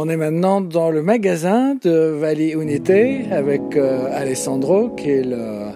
[0.00, 5.70] On est maintenant dans le magasin de Valley Unité avec euh, Alessandro qui est le,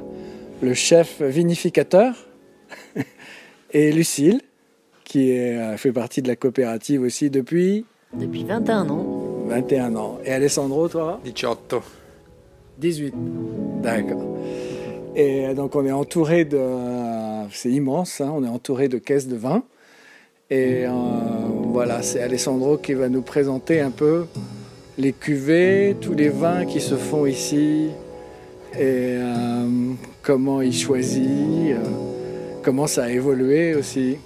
[0.63, 2.15] le chef vinificateur
[3.73, 4.41] et Lucille
[5.03, 9.07] qui est, euh, fait partie de la coopérative aussi depuis Depuis 21 ans.
[9.49, 10.19] 21 ans.
[10.25, 11.19] Et Alessandro, toi?
[11.25, 11.49] 18.
[12.79, 13.15] 18.
[13.83, 14.37] D'accord.
[15.17, 16.61] Et euh, donc on est entouré de...
[17.51, 19.65] C'est immense, hein, on est entouré de caisses de vin.
[20.49, 20.91] Et euh,
[21.73, 24.27] voilà, c'est Alessandro qui va nous présenter un peu
[24.99, 27.89] les cuvées, tous les vins qui se font ici,
[28.75, 31.25] et euh, comment il choisit,
[31.73, 31.79] euh,
[32.63, 34.19] comment ça a évolué aussi,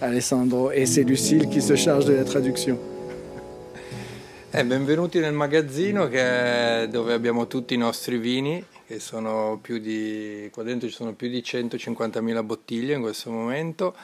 [0.00, 0.72] Alessandro.
[0.72, 2.76] Et c'est Lucille qui se charge de la traduction.
[4.52, 9.78] Eh, benvenuti nel magazzino che è dove abbiamo tutti i nostri vini, che sono più
[9.78, 13.94] di, qua dentro ci sono più di 150.000 bottiglie in questo momento,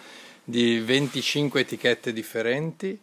[0.48, 2.98] di 25 etichette differenti.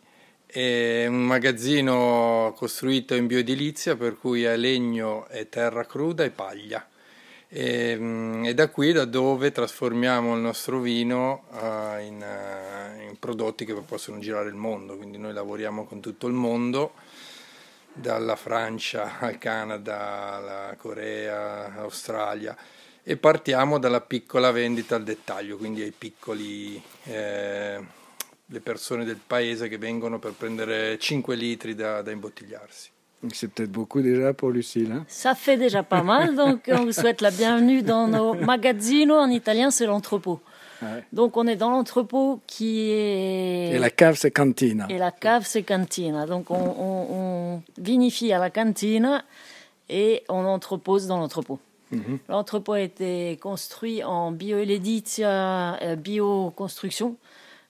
[0.46, 6.88] È un magazzino costruito in bioedilizia per cui è legno e terra cruda e paglia.
[7.50, 13.20] E, mm, è da qui da dove trasformiamo il nostro vino eh, in, eh, in
[13.20, 16.94] prodotti che possono girare il mondo, quindi noi lavoriamo con tutto il mondo
[17.92, 22.56] dalla Francia al Canada, alla Corea, Australia
[23.04, 27.80] e partiamo dalla piccola vendita al dettaglio, quindi ai piccoli, eh,
[28.46, 32.92] le persone del paese che vengono per prendere 5 litri da, da imbottigliarsi.
[33.32, 34.92] C'est peut-être beaucoup déjà pour Lucille.
[34.92, 39.16] hein Ça fait déjà pas mal, donc on vous souhaite la bienvenue dans nos magazzino.
[39.18, 40.42] En italien, c'est l'entrepôt.
[40.82, 41.06] Ouais.
[41.14, 43.72] Donc on est dans l'entrepôt qui est...
[43.76, 44.88] Et la cave, c'est cantina.
[44.90, 46.26] Et la cave, c'est cantina.
[46.26, 47.08] Donc on, on-
[47.56, 49.24] on vinifie à la cantina
[49.88, 51.60] et on entrepose dans l'entrepôt.
[51.96, 52.20] Mhm.
[52.30, 57.18] L'entrepôt a été construit en bioeledizia, euh, bioconstruction,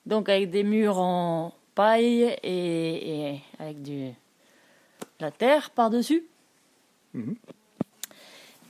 [0.06, 4.10] donc avec des murs en paille et, et avec du,
[5.20, 6.24] la terre par-dessus.
[7.14, 7.36] Mhm.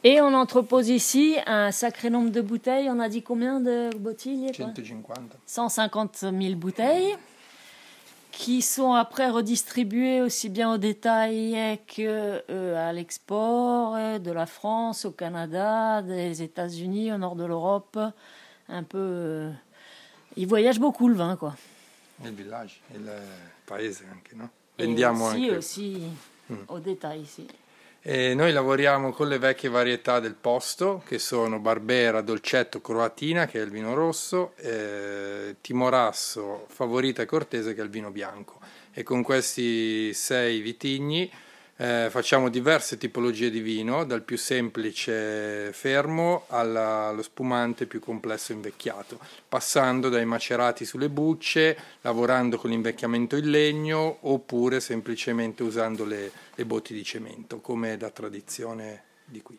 [0.05, 2.89] Et on entrepose ici un sacré nombre de bouteilles.
[2.89, 4.79] On a dit combien de 150.
[5.45, 7.15] 150 000 bouteilles
[8.33, 14.47] qui sont après redistribuées aussi bien au détail que euh, à l'export euh, de la
[14.47, 17.97] France au Canada, des États-Unis, au nord de l'Europe,
[18.69, 18.97] un peu.
[18.97, 19.51] euh,
[20.35, 21.55] ils voyagent beaucoup le vin, quoi.
[22.25, 23.01] Il village, il
[23.67, 24.45] paese anche, no?
[24.79, 25.57] Et Vendiamo aussi, anche.
[25.57, 26.01] aussi
[26.67, 27.47] au détail ici.
[28.05, 33.61] E noi lavoriamo con le vecchie varietà del posto, che sono Barbera, Dolcetto, Croatina, che
[33.61, 38.59] è il vino rosso, eh, Timorasso, Favorita e Cortese, che è il vino bianco.
[38.91, 41.31] E con questi sei vitigni
[41.77, 48.51] eh, facciamo diverse tipologie di vino, dal più semplice fermo alla- allo spumante più complesso
[48.51, 49.19] invecchiato,
[49.49, 56.65] passando dai macerati sulle bucce, lavorando con l'invecchiamento in legno oppure semplicemente usando le, le
[56.65, 59.57] botti di cemento, come da tradizione di qui.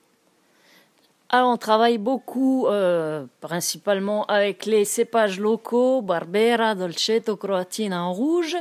[1.28, 8.56] Alors, on travaille beaucoup, euh, principalement avec les cépages locaux, Barbera, Dolcetto, Croatina en rouge,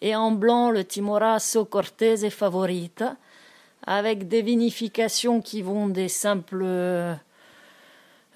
[0.00, 3.16] et en blanc le Timorasso, Cortese Favorita,
[3.86, 6.64] avec des vinifications qui vont des simples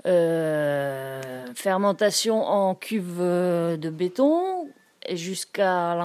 [0.07, 4.69] euh, fermentations en cuve de béton
[5.11, 5.97] jusqu'à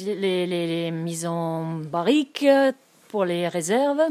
[0.00, 2.46] les, les, les mises en barrique
[3.08, 4.02] pour les réserves.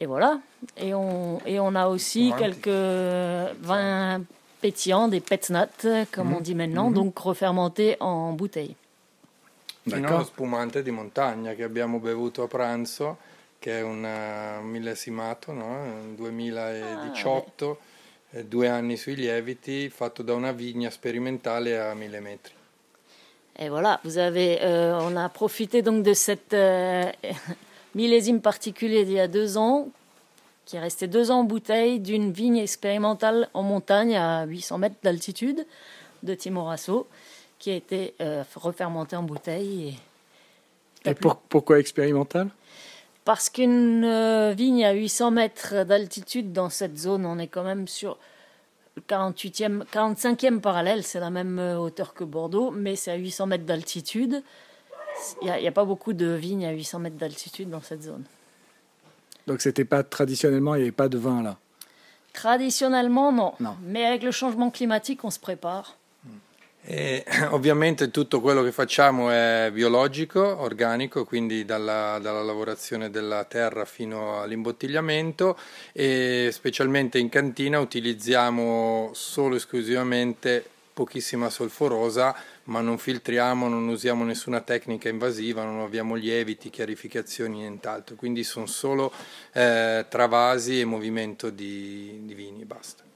[0.00, 0.40] Et voilà.
[0.76, 2.68] Et on, et on a aussi quelques
[3.60, 4.22] vins
[4.60, 5.68] pétillants, des petsnat,
[6.12, 8.76] comme on dit maintenant, donc refermentés en bouteille.
[9.84, 10.26] Fino allo D'accord.
[10.26, 13.18] spumante di montagna che abbiamo bevuto a pranzo,
[13.58, 15.66] che è un eh, millesimato, no?
[15.66, 17.78] Un 2018,
[18.30, 22.54] eh, due anni sui lieviti, fatto da una vigna sperimentale a 1000 metri.
[23.56, 27.04] Et voilà, vous avez, euh, on a profité donc de cette euh,
[27.94, 29.88] millésime particulier d'il y a deux ans,
[30.64, 34.96] qui est resté deux ans en bouteille, d'une vigne expérimentale en montagne à 800 mètres
[35.02, 35.66] d'altitude
[36.22, 37.06] de Timorasso,
[37.64, 39.96] qui a été euh, refermentée en bouteille.
[41.06, 42.50] Et Et pour- pourquoi expérimental?
[43.24, 47.88] Parce qu'une euh, vigne à 800 mètres d'altitude dans cette zone, on est quand même
[47.88, 48.18] sur
[48.96, 53.46] le 48e, 45e parallèle, c'est la même euh, hauteur que Bordeaux, mais c'est à 800
[53.46, 54.42] mètres d'altitude.
[55.40, 58.24] Il n'y a, a pas beaucoup de vignes à 800 mètres d'altitude dans cette zone.
[59.46, 61.56] Donc c'était pas traditionnellement, il n'y avait pas de vin là?
[62.34, 63.54] Traditionnellement, non.
[63.58, 63.74] Non.
[63.84, 65.96] Mais avec le changement climatique, on se prépare.
[66.86, 73.86] E ovviamente tutto quello che facciamo è biologico, organico, quindi dalla, dalla lavorazione della terra
[73.86, 75.58] fino all'imbottigliamento
[75.92, 84.22] e specialmente in cantina utilizziamo solo e esclusivamente pochissima solforosa, ma non filtriamo, non usiamo
[84.22, 88.14] nessuna tecnica invasiva, non abbiamo lieviti, chiarificazioni, nient'altro.
[88.14, 89.12] Quindi sono solo
[89.52, 93.13] eh, travasi e movimento di, di vini, basta.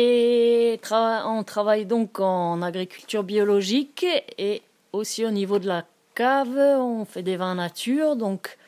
[0.00, 4.06] Et on travaille donc en agriculture biologique
[4.38, 4.62] et
[4.92, 5.84] aussi au niveau de la
[6.14, 8.58] cave, on fait des vins nature, donc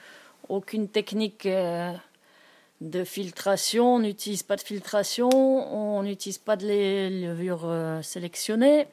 [0.48, 1.92] aucune technique euh,
[2.80, 8.88] de filtration, on n'utilise pas de filtration, on n'utilise pas de levure euh, sélectionnée,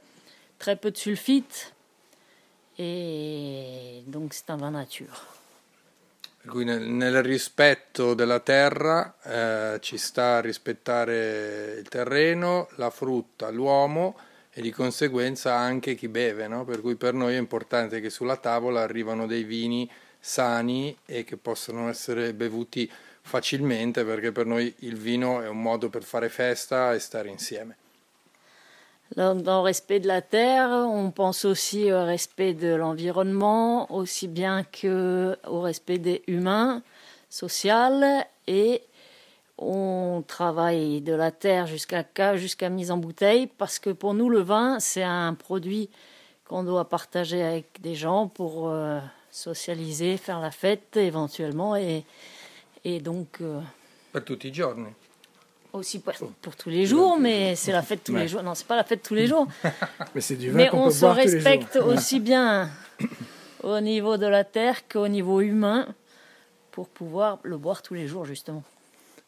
[0.59, 1.73] très peu de sulfite,
[2.77, 5.36] et donc c'est un vin nature.
[6.47, 13.49] Per nel, nel, rispetto della terra eh, ci sta a rispettare il terreno, la frutta,
[13.49, 14.17] l'uomo
[14.49, 16.63] e di conseguenza anche chi beve, no?
[16.63, 19.89] per cui per noi è importante che sulla tavola arrivano dei vini
[20.19, 22.89] sani e che possano essere bevuti
[23.21, 27.77] facilmente perché per noi il vino è un modo per fare festa et stare insieme.
[29.15, 34.63] Dans le respect de la terre, on pense aussi au respect de l'environnement, aussi bien
[34.63, 36.83] qu'au respect des humains,
[37.29, 38.81] social, et
[39.57, 44.79] on travaille de la terre jusqu'à mise en bouteille, parce que pour nous, le vin,
[44.79, 45.89] c'est un produit
[46.45, 48.99] qu'on doit partager avec des gens pour euh,
[49.31, 52.03] socialiser, faire la fête éventuellement, et,
[53.01, 53.41] donc...
[53.41, 53.59] Euh,
[54.13, 54.89] per tutti i giorni.
[55.73, 58.21] Aussi pour, pour tous les jours, mais c'est la fête tous ouais.
[58.21, 58.41] les jours.
[58.41, 59.47] Non, c'est pas la fête tous les jours.
[60.15, 62.69] mais c'est du vin Mais on, on se respecte aussi bien
[63.63, 65.87] au niveau de la terre qu'au niveau humain
[66.71, 68.63] pour pouvoir le boire tous les jours, justement.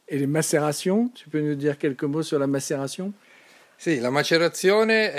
[0.07, 3.13] Et les macérations, tu peux nous dire quelques mots sur la macération
[3.81, 5.13] Sì, la macerazione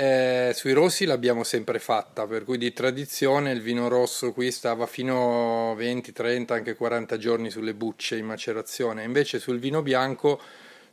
[0.49, 4.85] eh, sui rossi l'abbiamo sempre fatta, per cui di tradizione il vino rosso qui stava
[4.85, 10.39] fino a 20, 30, anche 40 giorni sulle bucce in macerazione, invece sul vino bianco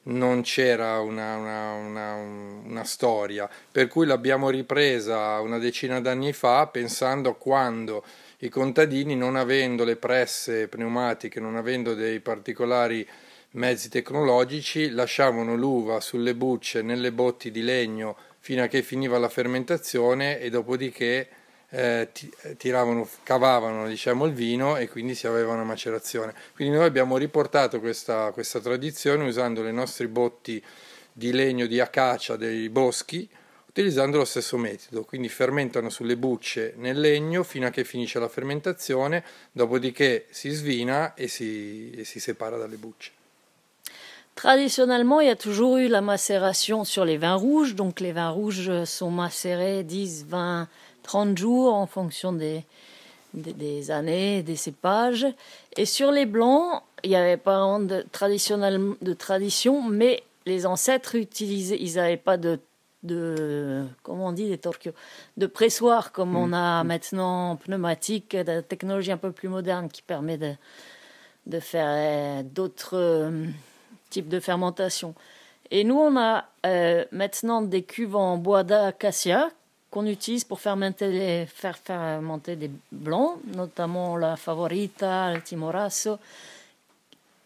[0.09, 6.67] non c'era una, una, una, una storia, per cui l'abbiamo ripresa una decina d'anni fa
[6.67, 8.05] pensando a quando
[8.39, 13.07] i contadini, non avendo le presse pneumatiche, non avendo dei particolari
[13.53, 19.29] mezzi tecnologici, lasciavano l'uva sulle bucce nelle botti di legno fino a che finiva la
[19.29, 21.29] fermentazione e dopodiché
[21.71, 22.09] eh,
[22.57, 26.35] tiravano, cavavano diciamo, il vino e quindi si aveva una macerazione.
[26.55, 30.63] Quindi noi abbiamo riportato questa, questa tradizione usando le nostre botti
[31.13, 33.29] di legno di acacia dei boschi
[33.69, 38.27] utilizzando lo stesso metodo, quindi fermentano sulle bucce nel legno fino a che finisce la
[38.27, 39.23] fermentazione,
[39.53, 43.13] dopodiché si svina e si, e si separa dalle bucce.
[44.35, 47.75] Traditionnellement, il y a toujours eu la macération sur les vins rouges.
[47.75, 50.69] Donc les vins rouges sont macérés 10, 20,
[51.09, 52.65] 30 jours en fonction des,
[53.33, 55.27] des, années, des cépages.
[55.75, 61.15] Et sur les blancs, il n'y avait pas de, traditionnel, de tradition, mais les ancêtres
[61.15, 62.61] utilisaient, ils n'avaient pas de,
[63.05, 64.91] de, comment on dit, des torques,
[65.39, 66.87] de pressoir comme on a mm.
[66.87, 70.53] maintenant pneumatique, de technologie un peu plus moderne qui permet de,
[71.47, 73.33] de faire d'autres
[74.11, 75.15] type de fermentation.
[75.71, 79.51] Et nous, on a euh, maintenant des cuves en bois d'acacia
[79.91, 86.19] qu'on utilise pour fermenter faire fermenter des blancs, notamment la Favorita, le Timorasso,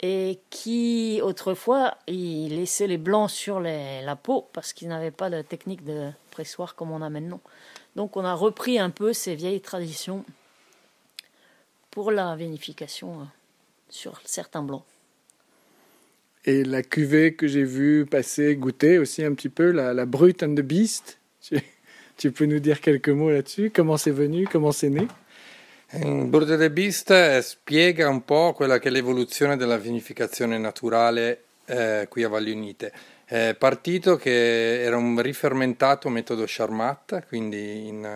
[0.01, 5.43] et qui autrefois ils laissaient les blancs sur la peau parce qu'ils n'avaient pas de
[5.43, 7.41] technique de pressoir comme on a maintenant.
[7.95, 10.25] Donc on a repris un peu ces vieilles traditions
[11.91, 13.25] pour la vinification euh,
[13.91, 14.83] sur certains blancs.
[16.45, 20.43] Et la cuvée que j'ai vue passer, goûter aussi un petit peu, la, la Brute
[20.43, 21.19] and the Beast.
[22.17, 23.71] Tu, peux nous dire quelques mots là-dessus?
[23.71, 24.47] Comment c'est venu?
[24.47, 25.07] Comment c'est né?
[25.95, 32.23] And the Beast spiega un po' quella che è l'evoluzione della vinificazione naturale eh, qui
[32.23, 32.93] a Valli Unite.
[33.33, 38.07] È partito che era un rifermentato metodo Charmat, quindi in,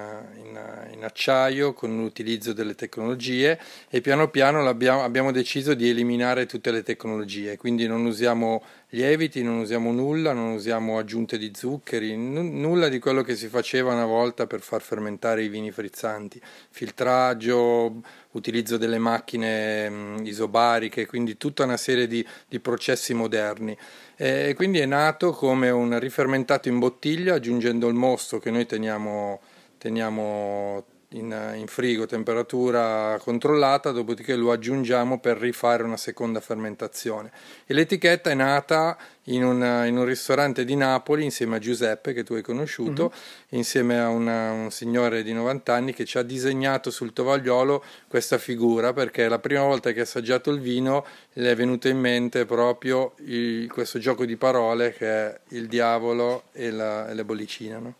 [0.44, 0.60] in,
[0.92, 3.58] in acciaio con l'utilizzo delle tecnologie
[3.88, 9.56] e piano piano abbiamo deciso di eliminare tutte le tecnologie, quindi non usiamo lieviti, non
[9.60, 14.04] usiamo nulla, non usiamo aggiunte di zuccheri, n- nulla di quello che si faceva una
[14.04, 18.02] volta per far fermentare i vini frizzanti, filtraggio,
[18.36, 23.76] utilizzo delle macchine mh, isobariche, quindi tutta una serie di, di processi moderni.
[24.16, 29.40] E quindi è nato come un rifermentato in bottiglia aggiungendo il mosto che noi teniamo,
[29.78, 37.30] teniamo in, in, frigo, temperatura controllata, dopodiché lo aggiungiamo per rifare una seconda fermentazione.
[37.66, 42.24] E l'etichetta è nata in un, in un ristorante di Napoli insieme a Giuseppe, che
[42.24, 43.58] tu hai conosciuto, mm-hmm.
[43.60, 48.38] insieme a una, un signore di 90 anni che ci ha disegnato sul tovagliolo questa
[48.38, 52.44] figura, perché la prima volta che ha assaggiato il vino le è venuto in mente
[52.46, 57.78] proprio il, questo gioco di parole che è il diavolo e, la, e le bollicine.
[57.78, 57.94] No?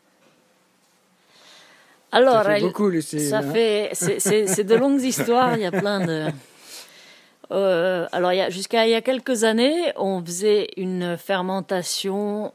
[2.17, 6.01] Alors, ça fait, beaucoup, Lucie, ça fait c'est, de longues histoires, il y a plein
[6.01, 6.27] de.
[7.51, 12.55] Euh, alors, jusqu'à il y a quelques années, on faisait une fermentation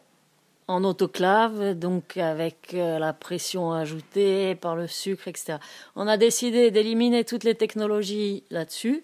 [0.67, 5.57] en autoclave, donc avec euh, la pression ajoutée par le sucre, etc.
[5.95, 9.03] On a décidé d'éliminer toutes les technologies là-dessus.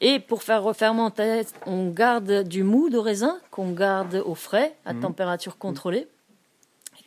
[0.00, 4.92] Et pour faire refermenter, on garde du mou de raisin qu'on garde au frais, à
[4.92, 5.00] mmh.
[5.00, 6.08] température contrôlée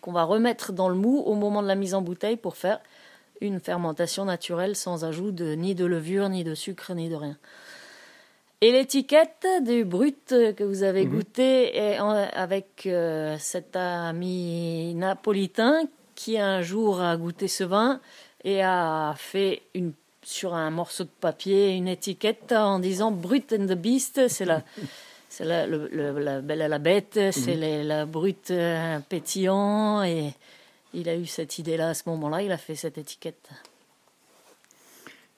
[0.02, 2.80] qu'on va remettre dans le mou au moment de la mise en bouteille pour faire
[3.40, 7.38] une fermentation naturelle sans ajout de ni de levure, ni de sucre, ni de rien.
[8.64, 11.12] Et l'étiquette du brut que vous avez mhm.
[11.12, 15.82] goûté est avec euh, cet ami napolitain
[16.14, 18.00] qui un jour a goûté ce vin
[18.44, 19.94] et a fait une,
[20.24, 24.28] sur un morceau de papier une étiquette en disant Brut and the Beast.
[24.28, 24.62] C'est la,
[25.32, 25.88] c'est la, le,
[26.20, 27.88] la belle à la bête, c'est mhm.
[27.88, 30.04] la brute euh, pétillant.
[30.04, 30.34] Et
[30.94, 33.50] il a eu cette idée-là à ce moment-là, il a fait cette étiquette.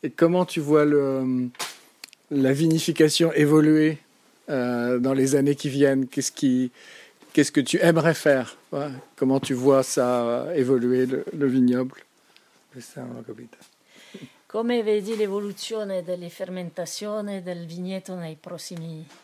[0.01, 1.47] Et comment tu vois le,
[2.31, 3.99] la vinification évoluer
[4.49, 6.07] euh, dans les années qui viennent?
[6.07, 6.71] Qu'est-ce qui,
[7.31, 8.57] qu'est-ce que tu aimerais faire?
[9.15, 12.03] Comment tu vois ça évoluer, le, le vignoble?
[14.47, 19.22] Come vedi l'evoluzione delle fermentazioni del vigneto nei prossimi eh,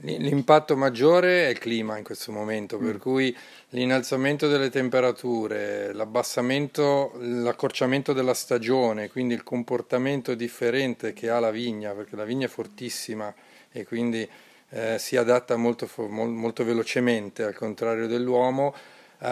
[0.00, 2.84] l'impatto maggiore è il clima in questo momento, mm.
[2.84, 3.36] per cui
[3.70, 11.92] l'innalzamento delle temperature, l'abbassamento, l'accorciamento della stagione, quindi il comportamento differente che ha la vigna,
[11.92, 13.34] perché la vigna è fortissima
[13.72, 14.28] e quindi
[14.70, 18.74] eh, si adatta molto, molto, velocemente, al contrario dell'uomo,
[19.18, 19.26] eh,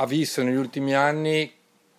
[0.00, 1.52] ha visto negli ultimi anni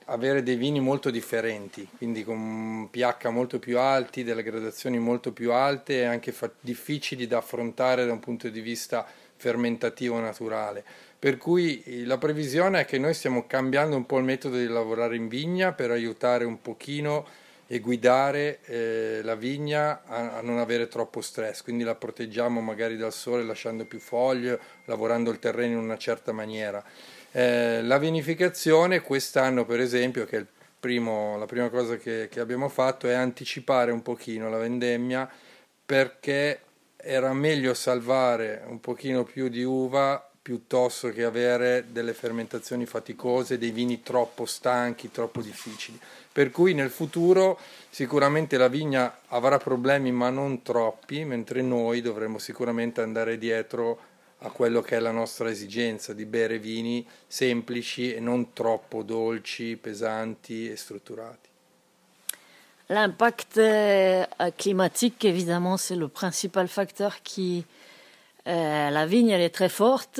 [0.09, 5.51] avere dei vini molto differenti, quindi con pH molto più alti, delle gradazioni molto più
[5.51, 10.83] alte e anche fa- difficili da affrontare da un punto di vista fermentativo naturale.
[11.17, 15.15] Per cui la previsione è che noi stiamo cambiando un po' il metodo di lavorare
[15.15, 17.25] in vigna per aiutare un pochino
[17.71, 22.97] e guidare eh, la vigna a, a, non avere troppo stress, quindi la proteggiamo magari
[22.97, 26.83] dal sole lasciando più foglie, lavorando il terreno in una certa maniera.
[27.31, 30.45] Eh, la vinificazione quest'anno per esempio, che è
[30.79, 35.29] primo, la prima cosa che, che, abbiamo fatto, è anticipare un pochino la vendemmia
[35.85, 36.61] perché
[36.97, 43.71] era meglio salvare un pochino più di uva piuttosto che avere delle fermentazioni faticose, dei
[43.71, 45.99] vini troppo stanchi, troppo difficili.
[46.31, 52.37] Per cui nel futuro sicuramente la vigna avrà problemi ma non troppi, mentre noi dovremo
[52.37, 54.07] sicuramente andare dietro
[54.39, 59.75] a quello che è la nostra esigenza di bere vini semplici e non troppo dolci,
[59.75, 61.47] pesanti e strutturati.
[62.91, 64.25] L'impact euh,
[64.57, 67.65] climatique, évidemment, c'est le principal facteur qui...
[68.47, 70.19] Euh, la vigne, elle est très forte.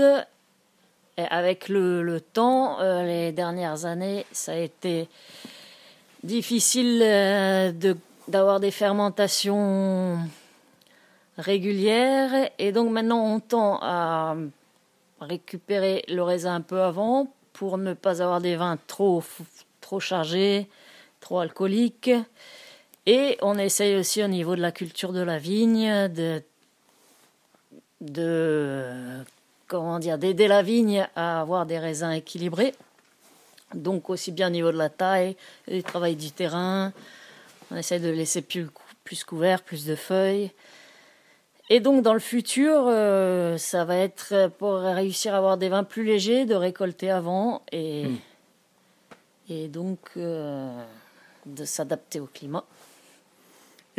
[1.18, 5.10] Et avec le, temps, euh, les dernières années, ça a été
[6.24, 7.72] difficile euh,
[8.28, 10.18] d'avoir des fermentations
[11.38, 12.50] régulière.
[12.58, 14.36] Et donc maintenant, on tend à
[15.20, 19.22] récupérer le raisin un peu avant pour ne pas avoir des vins trop,
[19.82, 20.70] trop chargés,
[21.20, 22.12] trop alcooliques.
[23.06, 26.42] Et on essaye aussi au niveau de la culture de la vigne de,
[28.02, 29.24] de
[29.68, 32.74] comment dire, d'aider la vigne à avoir des raisins équilibrés.
[33.74, 35.38] Donc aussi bien au niveau de la taille,
[35.68, 36.92] du travail du terrain.
[37.72, 38.68] On essaie de laisser plus,
[39.04, 40.52] plus couvert, plus de feuilles.
[41.70, 45.84] Et donc dans le futur, euh, ça va être pour réussir à avoir des vins
[45.84, 48.18] plus légers, de récolter avant et, mm.
[49.50, 50.84] et donc euh,
[51.46, 52.66] de s'adapter au climat.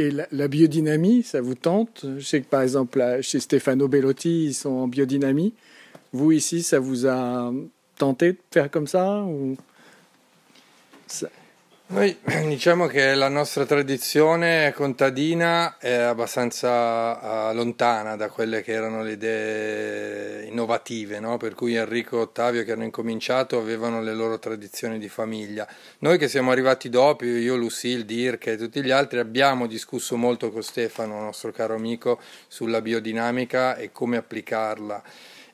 [0.00, 2.06] Et la, biodynamie, ça vous tente?
[2.16, 5.52] Je sais que par exemple chez Stefano Bellotti, ils sont en biodynamie.
[6.14, 7.52] Vous ici, ça vous a
[7.98, 9.26] tenté de faire comme ça
[11.92, 12.16] Noi
[12.46, 19.12] diciamo che la nostra tradizione contadina è abbastanza uh, lontana da quelle che erano le
[19.12, 21.36] idee innovative, no?
[21.36, 25.66] per cui Enrico e Ottavio che hanno incominciato avevano le loro tradizioni di famiglia.
[25.98, 30.52] Noi che siamo arrivati dopo, io, Lucille, Dirk e tutti gli altri, abbiamo discusso molto
[30.52, 35.02] con Stefano, nostro caro amico, sulla biodinamica e come applicarla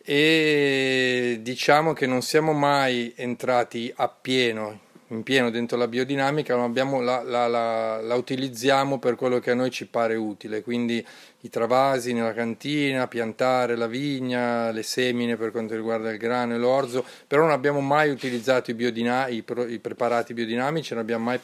[0.09, 6.67] e diciamo che non siamo mai entrati appieno in pieno dentro la biodinamica, ma
[7.01, 11.05] la, la, la, la, utilizziamo per quello che a noi ci pare utile, quindi
[11.43, 16.59] i travasi nella cantina, piantare la vigna, le semine per quanto riguarda il grano e
[16.59, 21.25] l'orzo, però non abbiamo mai utilizzato i, biodina- i, pro- i preparati biodinamici, non abbiamo
[21.25, 21.39] mai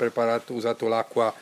[0.48, 1.32] usato l'acqua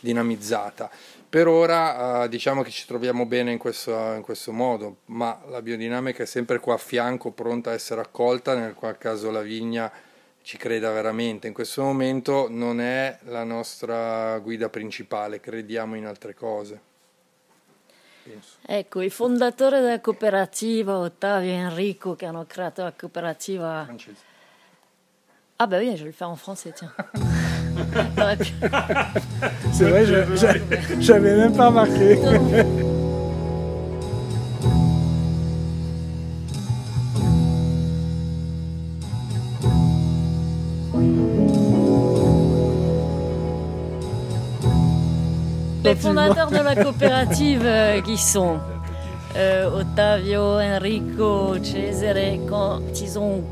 [0.00, 0.90] dinamizzata.
[1.28, 5.60] Per ora eh, diciamo che ci troviamo bene in questo, in questo, modo, ma la
[5.60, 9.92] biodinamica è sempre qua a fianco, pronta a essere accolta, nel qual caso la vigna
[10.48, 11.46] ci creda veramente.
[11.46, 16.80] In questo momento non è la nostra guida principale, crediamo in altre cose.
[18.22, 18.56] Penso.
[18.64, 23.82] Ecco, i fondatori della cooperativa, Ottavio e Enrico, che hanno creato la cooperativa...
[23.84, 24.22] Francese.
[25.56, 26.94] Ah ben oui, je vais le faire en français, tiens.
[29.74, 30.06] C'est vrai,
[30.98, 32.86] j'avais même pas remarqué.
[45.98, 48.58] Fondateurs de la coopérative euh, qui sont
[49.36, 53.42] euh, Ottavio, Enrico, Cesare, quand ils ont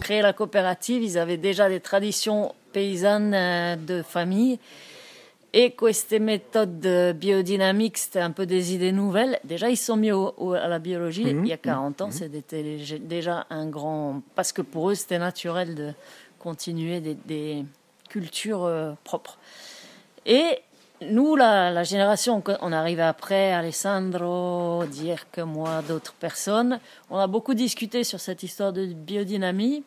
[0.00, 4.58] créé la coopérative, ils avaient déjà des traditions paysannes euh, de famille.
[5.54, 9.38] Et queste méthodes biodynamiques, c'était un peu des idées nouvelles.
[9.44, 11.32] Déjà, ils sont mis à la biologie.
[11.32, 11.44] Mhm.
[11.44, 12.12] Il y a 40 ans, mhm.
[12.12, 14.20] c'était déjà un grand...
[14.34, 15.92] Parce que pour eux, c'était naturel de
[16.40, 17.64] continuer des,
[18.10, 18.70] cultures
[19.04, 19.38] propres.
[20.26, 20.58] Et
[21.10, 26.80] nous, la, génération, on arrive après, Alessandro, Dirk, moi, d'autres personnes,
[27.10, 29.84] on a beaucoup discuté sur cette histoire de biodynamie.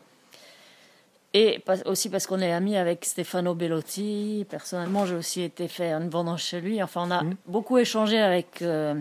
[1.33, 4.45] Et aussi parce qu'on est amis avec Stefano Bellotti.
[4.49, 6.81] Personnellement, j'ai aussi été faire une vendange chez lui.
[6.81, 7.35] Enfin, on a mmh.
[7.45, 8.95] beaucoup échangé avec euh,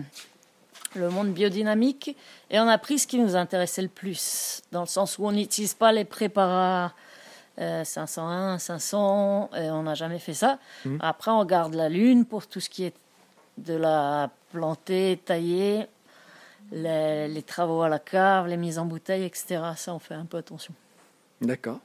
[0.95, 2.15] le monde biodynamique
[2.51, 5.31] et on a pris ce qui nous intéressait le plus, dans le sens où on
[5.31, 6.93] n'utilise pas les préparats
[7.57, 10.59] 501, euh, 500, et on n'a jamais fait ça.
[10.85, 10.99] Mhm.
[11.01, 12.93] Après, on garde la lune pour tout ce qui est
[13.57, 15.87] de la planter, tailler,
[16.71, 19.61] les, travaux à la cave, les mises en bouteille, etc.
[19.75, 20.73] Ça, on fait un peu attention.
[21.41, 21.79] D'accord.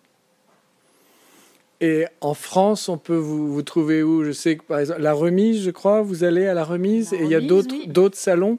[1.81, 4.23] Et en France, on peut vous, vous, trouver où?
[4.23, 7.23] Je sais que par exemple, la remise, je crois, vous allez à la remise, et
[7.23, 8.59] il y a d'autres d'autres salons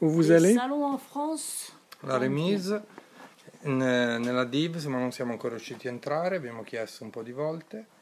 [0.00, 0.54] où vous allez?
[0.54, 1.72] salons en France
[2.04, 2.80] La remise,
[3.62, 7.98] nella DIV, ma non siamo ancora riusciti a entrare, abbiamo chiesto un po' di volte.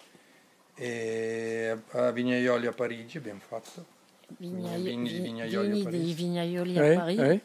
[0.75, 3.97] E a Vignaioli a Parigi abbiamo fatto.
[4.37, 6.15] Vignaio, vigni di Vignaioli vigni a Parigi.
[6.15, 7.19] Vignaioli a oui, Paris.
[7.19, 7.41] Oui.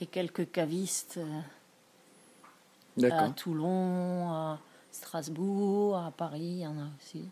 [0.00, 1.18] Et quelques cavistes
[3.02, 7.28] à Toulon, à Strasbourg, à Paris, il y en a aussi.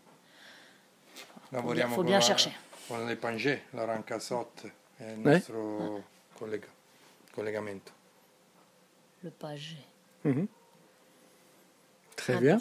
[1.51, 2.53] Lavoriamo faut bien la, chercher.
[2.87, 6.01] con le Pangé, la Rancasot, è il nostro ah.
[6.33, 6.67] collega,
[7.33, 8.00] collegamento
[9.23, 9.75] le page.
[10.23, 10.47] Mhm.
[12.15, 12.59] Très bien.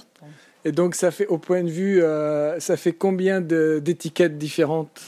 [0.64, 5.00] Et donc, ça fait, au point de vue, euh, ça fait combien d'étiquettes différentes?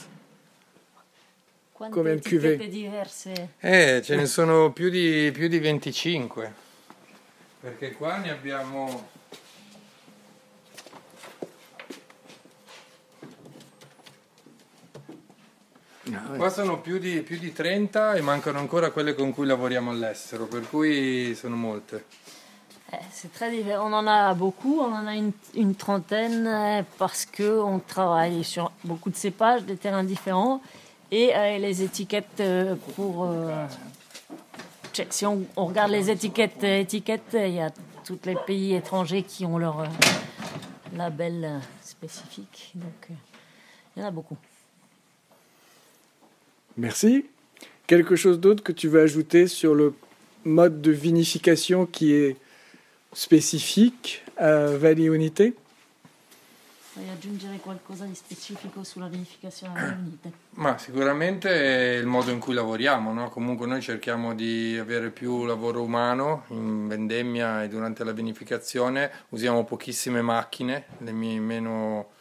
[1.73, 2.57] Quante Combien de cuvées?
[2.67, 3.27] diverse?
[3.63, 6.29] Eh, ce ne sono più di, più di 25.
[7.61, 9.09] Perché qua ne abbiamo
[16.15, 19.91] Ah, Qua sono più di, più di 30 e mancano ancora quelle con cui lavoriamo
[19.91, 22.05] all'estero, per cui sono molte.
[22.91, 23.87] Eh, c'est très différent.
[23.87, 28.71] On en a beaucoup, on en a une, une trentaine eh, parce qu'on travaille sur
[28.83, 30.61] beaucoup de cépages, des terrains différents
[31.09, 33.25] et euh, les étiquettes euh, pour.
[33.25, 33.67] Euh,
[35.09, 37.71] si on, on, regarde les étiquettes, étiquettes, il y a
[38.05, 39.87] tous les pays étrangers qui ont leur
[40.95, 42.71] label spécifique.
[42.75, 43.09] Donc
[43.95, 44.37] il y en a beaucoup.
[46.77, 47.25] Merci.
[47.87, 49.93] Quelque chose d'autre que tu veux ajouter sur le
[50.45, 52.37] mode de vinification qui est
[53.13, 55.53] spécifique à Valley Unité?
[56.95, 60.31] Vuoi aggiungere qualcosa di specifico sulla vinificazione a Unite?
[60.51, 63.29] Ma sicuramente è il modo in cui lavoriamo, no?
[63.29, 69.63] comunque noi cerchiamo di avere più lavoro umano in vendemmia e durante la vinificazione, usiamo
[69.63, 72.12] pochissime macchine, le meno eh,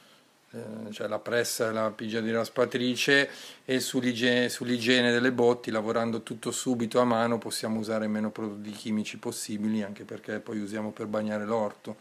[0.91, 3.31] cioè la pressa e la pigia di raspatrice
[3.65, 9.19] e sull'igiene, sull'igiene, delle botti, lavorando tutto subito a mano, possiamo usare meno prodotti chimici
[9.19, 11.97] possibili, anche perché poi usiamo per bagnare l'orto.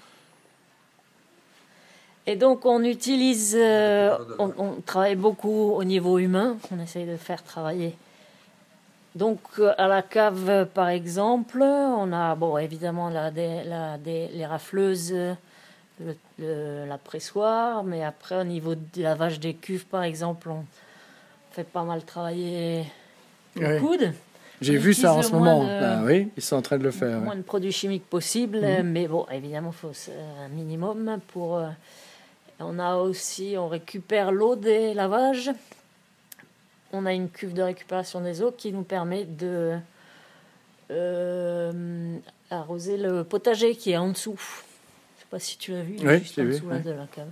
[2.24, 7.18] Et donc on utilise, euh, on, on, travaille beaucoup au niveau humain, on essaye de
[7.18, 7.96] faire travailler.
[9.16, 9.40] Donc
[9.78, 15.16] à la cave par exemple, on a bon évidemment la, la, les rafleuses,
[16.00, 20.66] le, la pressoir, mais après au niveau de lavage des cuves par exemple, on
[21.52, 22.86] fait pas mal travailler
[23.56, 24.14] le coude.
[24.62, 25.64] J'ai vu ça en ce moment.
[25.64, 27.20] Ben oui, ils sont en train de le faire.
[27.20, 28.84] Moins de produits chimiques possible, mhm.
[28.84, 31.58] mais bon, évidemment, il faut un minimum pour.
[31.58, 31.70] Euh,
[32.60, 35.52] on a aussi, on récupère l'eau des lavages.
[36.94, 39.78] On a une cuve de récupération des eaux qui nous permet de
[40.92, 42.18] euh,
[42.52, 44.40] arroser le potager qui est en dessous.
[45.32, 46.82] Pas si tu l'as vu, oui, juste en dessous oui.
[46.82, 47.32] de la cave.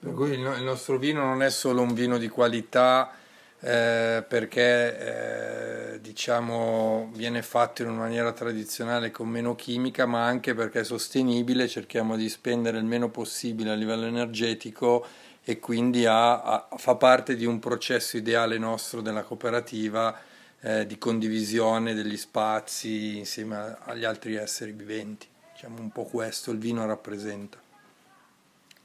[0.00, 3.12] Per cui il, nostro vino non è solo un vino di qualità
[3.60, 10.54] eh, perché eh, diciamo viene fatto in una maniera tradizionale con meno chimica, ma anche
[10.54, 15.06] perché è sostenibile, cerchiamo di spendere il meno possibile a livello energetico
[15.44, 20.18] e quindi ha, ha, fa parte di un processo ideale nostro della cooperativa
[20.60, 25.34] eh, di condivisione degli spazi insieme agli altri esseri viventi.
[25.56, 27.56] Diciamo un po' questo il vino rappresenta.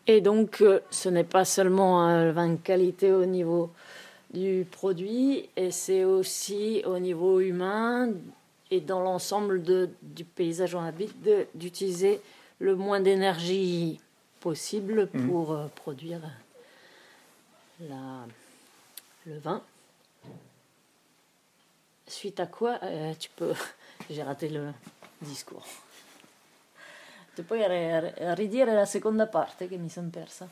[0.07, 3.73] Et donc, euh, ce n'est pas seulement un vin de qualité au niveau
[4.33, 8.13] du produit, et c'est aussi au niveau humain
[8.71, 9.61] et dans l'ensemble
[10.01, 11.13] du paysage où on habite
[11.53, 12.21] d'utiliser
[12.59, 13.99] le moins d'énergie
[14.39, 15.27] possible mhm.
[15.27, 16.21] pour euh, produire
[17.81, 18.25] la,
[19.25, 19.61] le vin.
[22.07, 23.53] Suite à quoi, euh, tu peux.
[24.09, 24.71] J'ai raté le
[25.21, 25.65] discours.
[27.33, 27.63] Tu puoi
[28.35, 30.49] ridire la seconda parte che mi sono persa?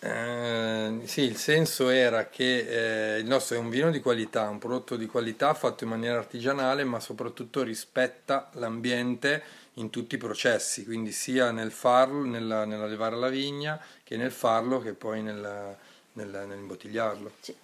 [0.00, 4.58] Eh, sì, il senso era che eh, il nostro è un vino di qualità, un
[4.58, 9.42] prodotto di qualità fatto in maniera artigianale, ma soprattutto rispetta l'ambiente
[9.74, 14.80] in tutti i processi, quindi sia nel farlo, nella, nell'allevare la vigna, che nel farlo,
[14.80, 15.74] che poi nel,
[16.12, 17.32] nel, nell'imbottigliarlo.
[17.40, 17.54] Sì.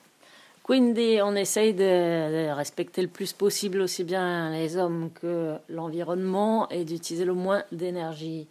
[0.70, 6.84] Quindi on essaye de, respecter le plus possible aussi bien les hommes que l'environnement et
[6.84, 8.46] d'utiliser le moins d'énergie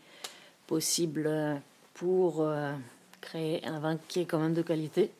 [0.68, 1.62] possible
[1.94, 2.74] pour euh,
[3.22, 5.14] créer un vin qui est quand même de qualité.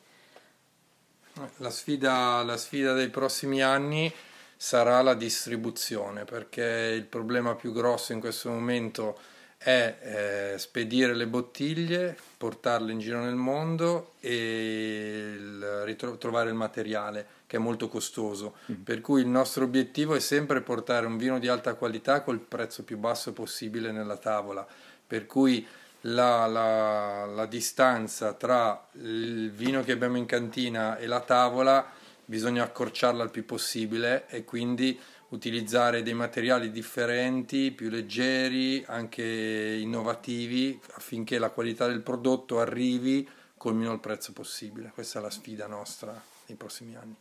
[1.60, 4.12] La sfida, la sfida dei prossimi anni
[4.54, 9.16] sarà la distribuzione perché il problema più grosso in questo momento
[9.62, 16.54] è eh, spedire le bottiglie, portarle in giro nel mondo e il, ritro- trovare il
[16.54, 18.54] materiale che è molto costoso.
[18.72, 18.82] Mm.
[18.82, 22.84] Per cui il nostro obiettivo è sempre portare un vino di alta qualità col prezzo
[22.84, 24.66] più basso possibile nella tavola.
[25.06, 25.66] Per cui
[26.02, 31.86] la, la, la distanza tra il vino che abbiamo in cantina e la tavola
[32.24, 34.98] bisogna accorciarla il più possibile e quindi
[35.30, 43.74] utilizzare dei materiali differenti, più leggeri, anche innovativi, affinché la qualità del prodotto arrivi col
[43.74, 44.90] minor prezzo possibile.
[44.94, 47.14] Questa è la sfida nostra nei prossimi anni.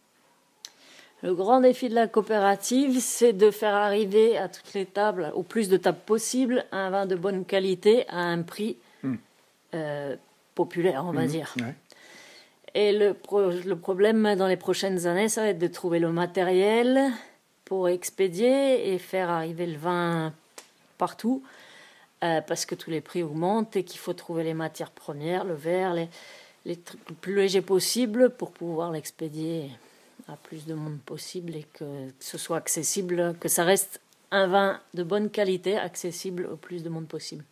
[1.22, 5.43] Le grand défi de la coopérative, c'est de faire arriver à toutes les tables, au
[5.43, 9.15] plus de tables possible, un vin de bonne qualité à un prix mm.
[9.74, 10.15] euh,
[10.56, 11.28] populaire, on va mm.
[11.28, 11.54] dire.
[11.58, 11.76] Ouais.
[12.74, 16.13] Et le, pro le problème dans les prochaines années, ça va être de trouver le
[16.13, 17.12] matériel,
[17.69, 20.34] pour expédier et faire arriver le vin
[20.97, 21.43] partout,
[22.23, 25.53] euh, parce que tous les prix augmentent et qu'il faut trouver les matières premières, le
[25.53, 26.10] verre, les,
[26.65, 29.69] les trucs le plus léger possible pour pouvoir l'expédier
[30.27, 34.01] à plus de monde possible et que ce soit accessible, que ça reste
[34.32, 37.43] un vin de bonne qualité accessible au plus de monde possible.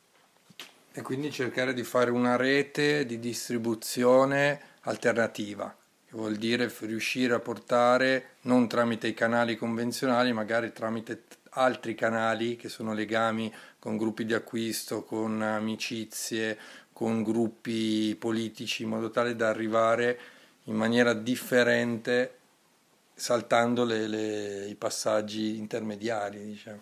[0.93, 5.75] E quindi cercare di fare una rete di distribuzione alternativa.
[6.07, 12.55] Che vuol dire riuscire a portare non tramite i canali convenzionali, magari tramite altri canali
[12.55, 16.57] che sono legami con gruppi di acquisto, con amicizie,
[16.93, 20.19] con gruppi politici, in modo tale da arrivare
[20.63, 22.35] in maniera differente
[23.13, 26.41] saltando les, les, i passaggi intermédiaires.
[26.41, 26.81] Diciamo.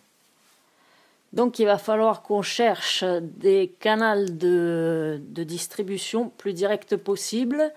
[1.30, 7.74] Donc il va falloir qu'on cherche des canaux de, de distribution plus directs possibles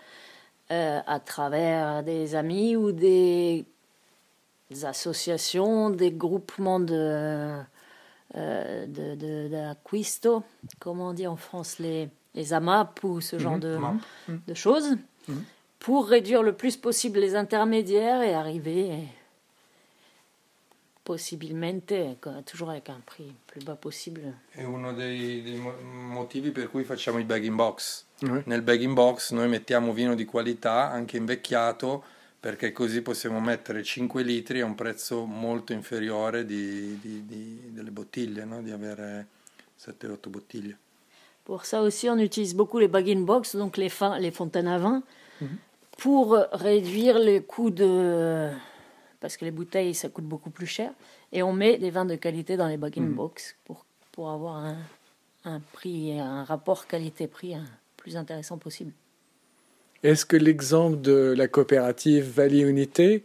[0.71, 3.65] euh, à travers des amis ou des,
[4.83, 7.59] associations, des groupements de,
[8.37, 10.39] euh, de, de,
[10.79, 13.61] comment on dit en France, les, les AMAP ou ce genre mhm.
[13.61, 13.79] de,
[14.29, 14.41] mhm.
[14.47, 14.97] de, choses,
[15.29, 15.43] mhm.
[15.79, 19.09] pour réduire le plus possible les intermédiaires et arriver
[21.09, 24.41] possibilmente, toujours avec un prix plus bas possible.
[24.51, 28.05] È uno dei, dei motivi per cui facciamo i bag in box.
[28.27, 28.41] Mm.
[28.45, 32.05] Nel bag in box noi mettiamo vino di qualità, anche invecchiato,
[32.39, 37.91] perché così possiamo mettere 5 litri a un prezzo molto inferiore di, di, di, delle
[37.91, 38.61] bottiglie, no?
[38.61, 39.27] di avere
[39.81, 40.77] 7-8 bottiglie.
[41.43, 44.77] Pour ça aussi, on utilise beaucoup les bag in box, donc les, les fontaines à
[44.77, 45.03] vin,
[45.41, 45.57] mm -hmm.
[45.97, 48.53] pour réduire les coûts de
[49.21, 50.93] parce que les bouteilles, ça coûte beaucoup plus cher.
[51.33, 53.57] Et on met des vins de qualité dans les bag-in-box mm.
[53.65, 54.77] pour, pour avoir un,
[55.45, 57.55] un prix, un rapport qualité-prix
[57.97, 58.93] plus intéressant possible.
[60.03, 63.25] Est-ce que l'exemple de la coopérative Vallée Unité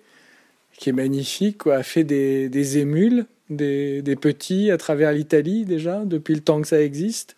[0.78, 5.66] qui est magnifique, quoi, a fait des, des émules, des, des petits à travers l'Italie
[5.66, 7.38] déjà, depuis le temps que ça existe?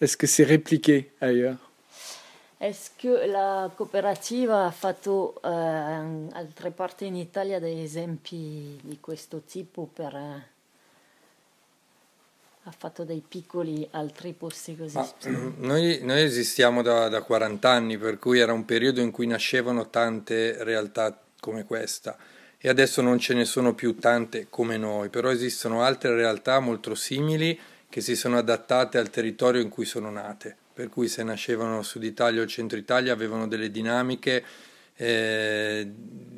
[0.00, 1.70] Est-ce que c'est répliqué ailleurs?
[3.26, 10.14] La cooperative a fatto eh, altre parti in Italia degli esempi di questo tipo per...
[10.14, 10.52] eh,
[12.66, 14.96] ha fatto dei piccoli altri posti così?
[14.96, 15.08] Ma,
[15.58, 19.90] noi, noi esistiamo da, da 40 anni, per cui era un periodo in cui nascevano
[19.90, 22.16] tante realtà come questa
[22.64, 26.94] e adesso non ce ne sono più tante come noi, però esistono altre realtà molto
[26.94, 31.82] simili che si sono adattate al territorio in cui sono nate, per cui se nascevano
[31.82, 34.44] Sud Italia o Centro Italia avevano delle dinamiche
[34.96, 35.92] eh,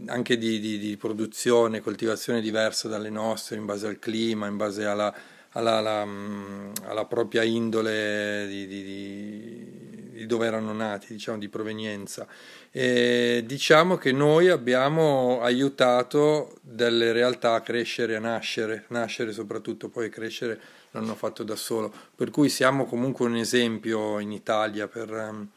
[0.07, 4.85] anche di, di, di, produzione, coltivazione diverse dalle nostre in base al clima, in base
[4.85, 5.15] alla,
[5.51, 12.27] alla, alla, mm, alla propria indole di, di, dove erano nati, diciamo di provenienza.
[12.71, 20.11] E diciamo che noi abbiamo aiutato delle realtà a crescere, a nascere, nascere soprattutto, poi
[20.11, 20.61] crescere
[20.97, 25.49] l'hanno fatto da solo, per cui siamo comunque un esempio in Italia per, ehm,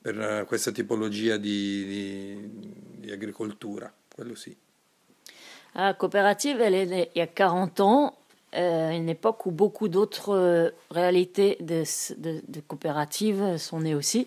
[0.00, 2.50] per questa tipologia di, di,
[3.00, 4.56] di agricoltura, quello sì.
[5.74, 8.14] La coopérative, elle est il y a 40 ans,
[8.54, 11.84] euh, une époque où beaucoup d'autres euh, réalités de,
[12.16, 14.26] de, de, coopératives sont nées aussi.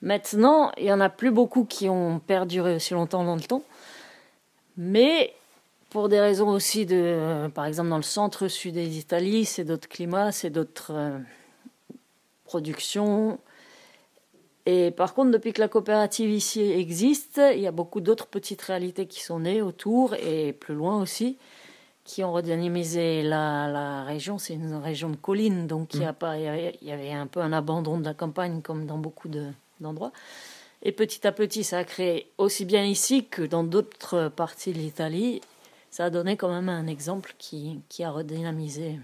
[0.00, 3.62] Maintenant, il n'y en a plus beaucoup qui ont perduré aussi longtemps dans le temps.
[4.78, 5.34] Mais
[5.92, 10.32] pour des raisons aussi de, euh, par exemple, dans le centre-sud d'Italie, c'est d'autres climats,
[10.32, 11.18] c'est d'autres euh,
[12.46, 13.38] productions.
[14.64, 18.62] Et par contre, depuis que la coopérative ici existe, il y a beaucoup d'autres petites
[18.62, 21.36] réalités qui sont nées autour et plus loin aussi,
[22.04, 24.38] qui ont redynamisé la, la région.
[24.38, 26.14] C'est une région de collines, donc il, y a mmh.
[26.14, 28.86] pas, il, y avait, il y avait un peu un abandon de la campagne comme
[28.86, 29.48] dans beaucoup de,
[29.80, 30.12] d'endroits.
[30.82, 34.78] Et petit à petit, ça a créé aussi bien ici que dans d'autres parties de
[34.78, 35.42] l'Italie.
[35.92, 38.98] Ça a donné quand même un exemple qui, qui a redynamisé.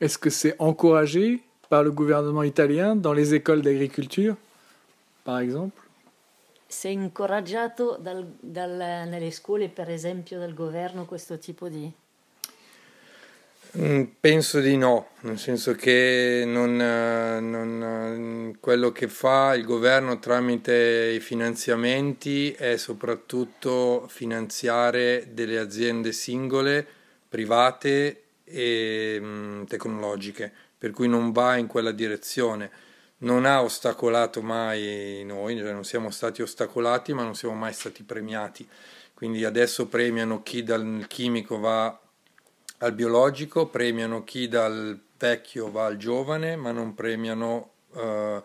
[0.00, 4.34] Est-ce que c'est encouragé par le gouvernement italien dans les écoles d'agriculture,
[5.22, 5.80] par exemple?
[6.68, 8.78] C'est incoraggiato dal, dal,
[9.10, 11.88] nelle scuole, per esempio, dal governo questo tipo di,
[14.18, 21.20] penso di no, nel senso che non, non, quello che fa il governo tramite i
[21.20, 26.84] finanziamenti è soprattutto finanziare delle aziende singole,
[27.28, 32.70] private e mm, tecnologiche, per cui non va in quella direzione.
[33.18, 38.02] Non ha ostacolato mai noi, cioè non siamo stati ostacolati, ma non siamo mai stati
[38.02, 38.66] premiati.
[39.14, 42.00] Quindi adesso premiano chi dal chimico va
[42.82, 48.42] al biologico, premiano chi dal vecchio va al giovane, ma non premiano uh,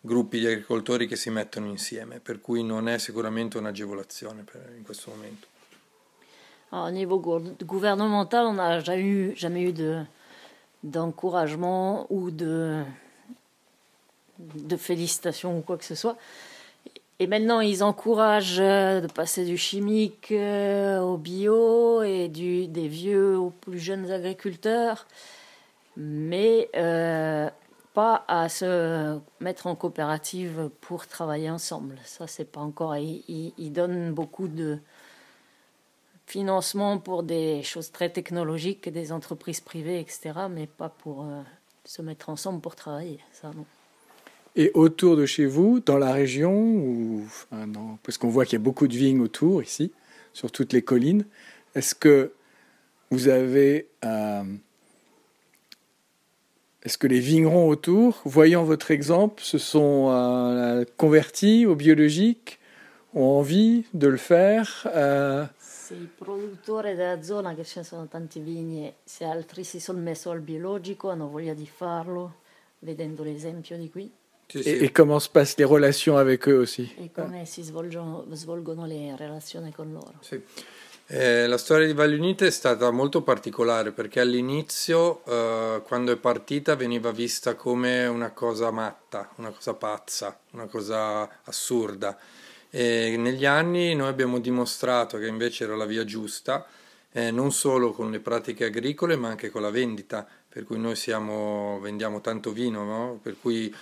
[0.00, 4.82] gruppi di agricoltori che si mettono insieme, per cui non è sicuramente un'agevolazione per, in
[4.82, 5.54] questo momento.
[6.70, 7.18] au niveau
[7.64, 10.04] gouvernemental, on n'a jamais eu, jamais eu de,
[10.82, 12.82] d'encouragement ou de,
[14.38, 16.08] de félicitations ou quoi que ce.
[17.18, 23.38] Et maintenant, ils encouragent euh, de passer du chimique euh, au bio et des vieux
[23.38, 25.06] aux plus jeunes agriculteurs,
[25.96, 27.48] mais euh,
[27.94, 31.98] pas à se mettre en coopérative pour travailler ensemble.
[32.04, 32.96] Ça, c'est pas encore.
[32.98, 34.78] Ils, ils, donnent beaucoup de
[36.26, 41.26] financement pour des choses très technologiques, des entreprises privées, etc., mais pas pour
[41.86, 43.20] se mettre ensemble pour travailler.
[43.32, 43.64] Ça, non.
[44.58, 47.68] Et autour de chez vous, dans la région, ou, enfin,
[48.02, 49.92] parce qu'on voit qu'il y a beaucoup de vignes autour ici,
[50.32, 51.26] sur toutes les collines,
[51.74, 52.32] est-ce que
[53.10, 53.88] vous avez...
[54.04, 54.42] Euh,
[56.82, 62.60] est-ce que les vignerons autour, voyant votre exemple, se sont euh, convertis au biologique,
[63.12, 65.44] ont envie de le faire euh...
[65.58, 70.00] Se i produttori della zona, che ce ne sono tanti vigni, se altri si sono
[70.00, 72.36] messi al biologico, hanno voglia di farlo,
[72.80, 74.10] vedendo l'esempio di qui?
[74.46, 74.78] Sì, sì.
[74.78, 76.94] E, e, come si passano le relazioni avec eux aussi.
[76.98, 80.14] E come si svolgono, svolgono le relazioni con loro.
[80.20, 80.40] Sì.
[81.08, 86.16] Eh, la storia di Valle Unite è stata molto particolare perché all'inizio, eh, quando è
[86.16, 92.18] partita, veniva vista come una cosa matta, una cosa pazza, una cosa assurda.
[92.70, 96.66] E negli anni noi abbiamo dimostrato che invece era la via giusta,
[97.12, 100.96] eh, non solo con le pratiche agricole ma anche con la vendita, per cui noi
[100.96, 103.20] siamo, vendiamo tanto vino, no?
[103.22, 103.72] per cui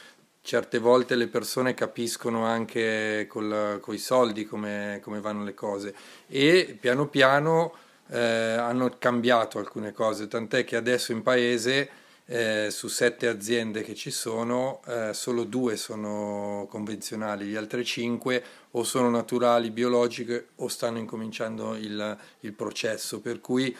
[0.44, 5.94] certe volte le persone capiscono anche con i soldi come, come, vanno le cose.
[6.28, 7.72] E piano piano
[8.10, 11.88] eh, hanno cambiato alcune cose, tant'è che adesso in paese
[12.26, 18.42] eh, su sette aziende che ci sono, eh, solo due sono convenzionali, gli altri cinque
[18.72, 23.74] o sono naturali, biologiche o stanno incominciando il, il processo, per cui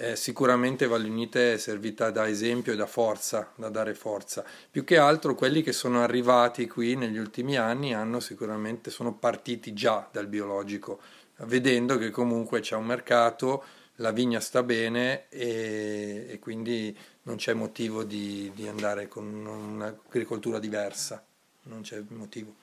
[0.00, 4.42] eh, sicuramente Valle Unite è servita da esempio e da forza, da dare forza.
[4.70, 9.74] Più che altro quelli che sono arrivati qui negli ultimi anni hanno sicuramente, sono partiti
[9.74, 11.00] già dal biologico,
[11.40, 13.62] vedendo che comunque c'è un mercato,
[13.96, 20.58] la vigna sta bene e, e quindi non c'è motivo di, di andare con un'agricoltura
[20.58, 21.22] diversa,
[21.64, 22.59] non c'è motivo.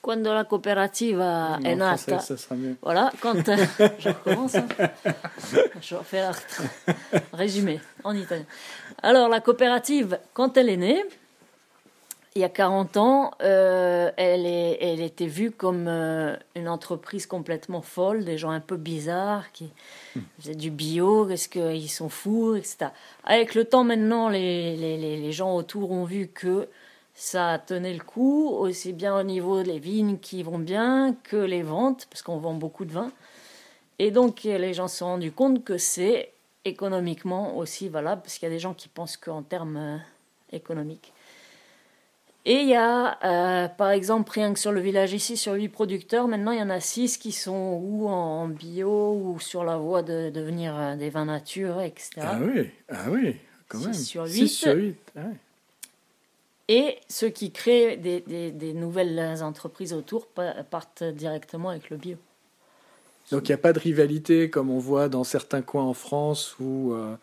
[0.00, 1.20] Quando la coopérative
[1.64, 2.18] est nata,
[2.82, 3.34] voilà, quand
[3.98, 4.68] je recommence, hein.
[5.82, 6.38] je vais faire
[7.32, 8.44] résumé en italien.
[9.02, 11.04] Alors la coopérative, quand elle est née,
[12.38, 17.26] il y a 40 ans, euh, elle, est, elle était vue comme euh, une entreprise
[17.26, 19.70] complètement folle, des gens un peu bizarres qui
[20.38, 22.90] faisaient du bio, est-ce qu'ils sont fous, etc.
[23.24, 26.68] Avec le temps maintenant, les, les, les, gens autour ont vu que
[27.18, 31.62] ça tenait le coup, aussi bien au niveau des vignes qui vont bien que les
[31.64, 33.10] ventes, parce qu'on vend beaucoup de vin.
[33.98, 36.32] Et donc les gens se sont rendus compte que c'est
[36.64, 39.96] économiquement aussi valable, parce qu'il y a des gens qui pensent qu'en termes euh,
[40.52, 41.12] économiques.
[42.44, 45.70] Et il y a, euh, par exemple, rien que sur le village ici, sur 8
[45.70, 49.76] producteurs, maintenant il y en a 6 qui sont ou en bio ou sur la
[49.76, 52.10] voie de devenir euh, des vins nature, etc.
[52.20, 53.34] Ah oui, ah oui,
[53.66, 53.92] quand même.
[53.92, 54.48] 6 sur 8.
[54.48, 54.96] sur 8.
[55.16, 55.22] Ah
[56.68, 62.16] Et ceux qui créent des, des, des, nouvelles entreprises autour partent directement avec le bio.
[63.30, 66.56] Donc il n'y a pas de rivalité comme on voit dans certains coins en France
[66.60, 67.16] où euh,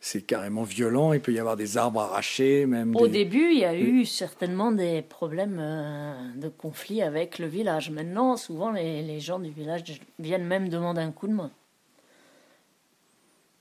[0.00, 1.12] c'est carrément violent.
[1.12, 2.96] Il peut y avoir des arbres arrachés, même.
[2.96, 7.90] Au début, il y a eu certainement des problèmes euh, de conflit avec le village.
[7.90, 9.84] Maintenant, souvent, les, les, gens du village
[10.18, 11.50] viennent même demander un coup de main.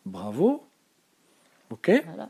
[0.05, 0.63] Bravo.
[1.69, 1.91] Ok.
[2.05, 2.29] Voilà.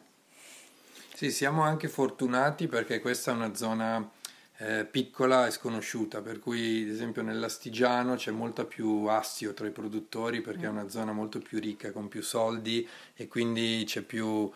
[1.22, 4.10] Sì, siamo anche fortunati perché questa è una zona
[4.58, 9.72] eh, piccola e sconosciuta, per cui ad esempio nell'Astigiano c'è molta più assio tra i
[9.72, 14.50] produttori perché è una zona molto più ricca, con più soldi e quindi c'è più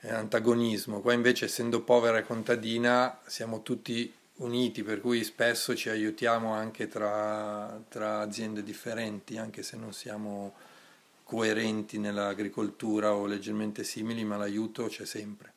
[0.00, 1.00] eh, antagonismo.
[1.00, 6.88] Qua invece essendo povera e contadina siamo tutti uniti, per cui spesso ci aiutiamo anche
[6.88, 10.52] tra, tra aziende differenti, anche se non siamo
[11.24, 15.51] coerenti nell'agricoltura o leggermente simili, ma l'aiuto c'è sempre.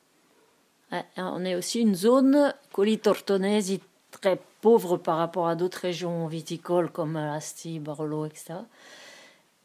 [1.17, 7.17] On est aussi une zone Coli-Tortonesi très pauvre par rapport à d'autres régions viticoles comme
[7.17, 8.55] Asti, Barolo, etc.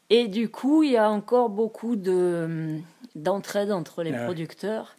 [0.09, 2.77] Et du coup, il y a encore beaucoup de,
[3.15, 4.95] d'entraide entre les producteurs.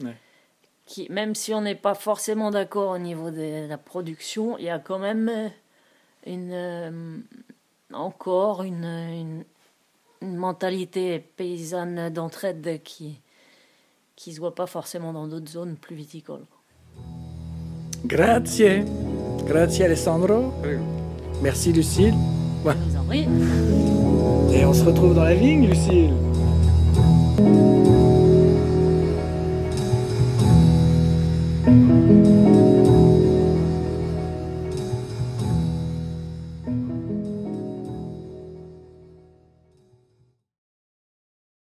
[0.86, 4.70] Qui, même si on n'est pas forcément d'accord au niveau de la production, il y
[4.70, 5.52] a quand même
[6.26, 7.18] une, euh,
[7.92, 9.44] encore une, une,
[10.22, 13.20] une mentalité paysanne d'entraide qui,
[14.16, 16.44] qui ne se voit pas forcément dans d'autres zones plus viticoles.
[18.04, 18.84] Grazie.
[19.46, 20.52] Grazie Alessandro.
[21.42, 22.14] Merci Lucille.
[22.64, 22.74] Ouais.
[22.88, 23.26] vous en prie.
[24.54, 26.12] Et on se retrouve dans la vigne, Lucille.